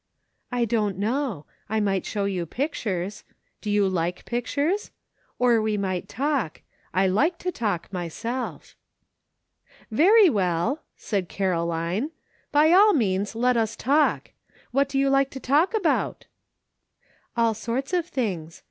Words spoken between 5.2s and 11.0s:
Or we might talk; I like to talk, myself." "Veiy well,"